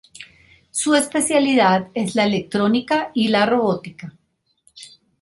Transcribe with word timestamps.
Su 0.71 0.95
especialidad 0.95 1.89
es 1.93 2.15
la 2.15 2.23
electrónica 2.25 3.11
y 3.13 3.27
la 3.27 3.45
robótica. 3.45 4.17